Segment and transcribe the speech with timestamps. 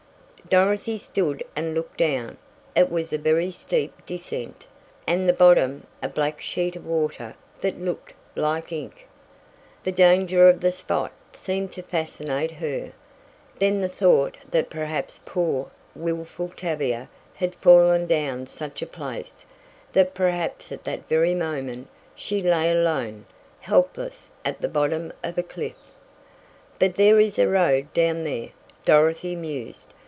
[0.49, 2.37] Dorothy stood and looked down.
[2.75, 4.67] It was a very steep descent,
[5.07, 9.07] and the bottom, a black sheet of water, that looked like ink.
[9.85, 12.91] The danger of the spot seemed to fascinate her.
[13.59, 19.45] Then the thought that perhaps poor, wilful Tavia had fallen down such a place;
[19.93, 23.25] that perhaps at that very moment, she lay alone,
[23.61, 25.77] helpless, at the bottom of a cliff!
[26.77, 28.49] "But there is a road down there,"
[28.83, 29.93] Dorothy mused.